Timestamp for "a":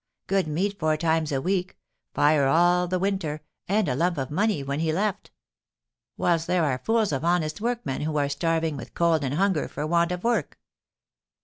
1.31-1.39, 3.87-3.93